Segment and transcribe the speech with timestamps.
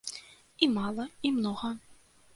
[0.65, 1.71] І мала, і многа.